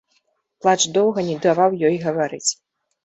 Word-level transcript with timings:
Плач 0.61 0.79
доўга 0.97 1.25
не 1.29 1.37
даваў 1.45 1.77
ёй 1.91 2.01
гаварыць. 2.07 2.47